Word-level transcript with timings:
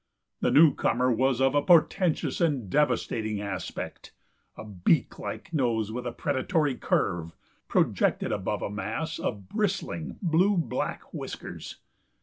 The 0.39 0.49
newcomer 0.49 1.11
was 1.11 1.39
of 1.39 1.53
a 1.53 1.61
portentous 1.61 2.41
and 2.41 2.71
devastating 2.71 3.39
aspect. 3.39 4.13
A 4.57 4.65
beak 4.65 5.19
like 5.19 5.53
nose 5.53 5.91
with 5.91 6.07
a 6.07 6.11
predatory 6.11 6.73
curve 6.73 7.33
projected 7.67 8.31
above 8.31 8.63
a 8.63 8.71
mass 8.71 9.19
of 9.19 9.47
bristling, 9.47 10.17
blue 10.19 10.57
black 10.57 11.03
whiskers. 11.13 11.75